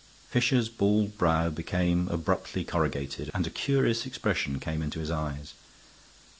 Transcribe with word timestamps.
Fisher's 0.31 0.67
bald 0.67 1.15
brow 1.19 1.51
became 1.51 2.07
abruptly 2.07 2.63
corrugated, 2.63 3.29
and 3.35 3.45
a 3.45 3.51
curious 3.51 4.07
expression 4.07 4.59
came 4.59 4.81
into 4.81 4.99
his 4.99 5.11
eyes. 5.11 5.53